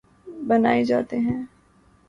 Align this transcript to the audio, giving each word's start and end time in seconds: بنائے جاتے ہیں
بنائے 0.47 0.83
جاتے 0.83 1.17
ہیں 1.19 1.41